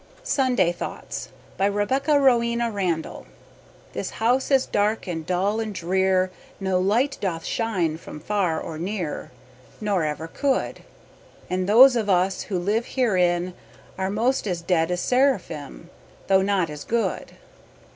[0.23, 3.27] SUNDAY THOUGHTS BY REBECCA ROWENA RANDALL
[3.93, 8.79] This house is dark and dull and drear No light doth shine from far or
[8.79, 9.29] near
[9.79, 10.81] Nor ever could.
[11.51, 13.53] And those of us who live herein
[13.95, 15.91] Are most as dead as seraphim
[16.25, 17.33] Though not as good.